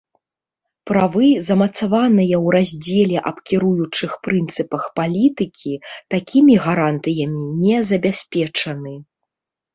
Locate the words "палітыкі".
5.01-5.73